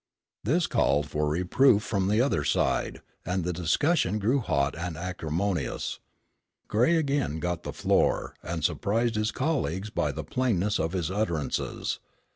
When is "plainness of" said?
10.23-10.93